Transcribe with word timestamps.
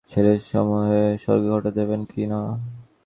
ছেলে 0.09 0.33
হয়ে 0.81 1.07
স্বর্গে 1.23 1.49
ঘণ্টা 1.49 1.71
দেবেন 1.79 2.01
কি 2.11 2.23
না? 2.25 2.39